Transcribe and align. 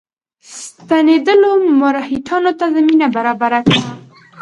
ستنېدلو 0.59 1.51
مرهټیانو 1.79 2.51
ته 2.59 2.65
زمینه 2.75 3.07
برابره 3.15 3.59
کړه. 3.67 3.81